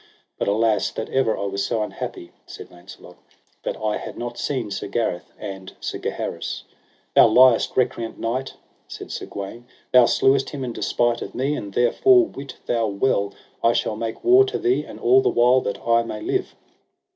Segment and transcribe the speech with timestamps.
[0.39, 3.17] But alas that ever I was so unhappy, said Launcelot,
[3.61, 6.63] that I had not seen Sir Gareth and Sir Gaheris.
[7.15, 8.55] Thou liest, recreant knight,
[8.87, 13.33] said Sir Gawaine, thou slewest him in despite of me; and therefore, wit thou well
[13.63, 16.55] I shall make war to thee, and all the while that I may live.